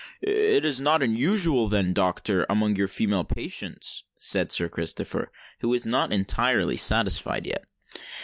[0.19, 5.85] "It is not unusual, then, doctor, amongst your female patients?" said Sir Christopher, who was
[5.85, 7.65] not entirely satisfied yet.